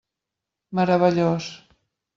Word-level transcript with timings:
Meravellós. 0.79 1.55